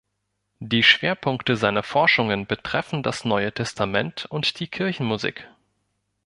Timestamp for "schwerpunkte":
0.81-1.55